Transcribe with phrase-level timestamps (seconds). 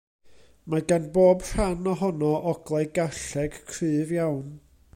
[0.73, 4.49] Mae gan bob rhan ohono oglau garlleg cryf iawn.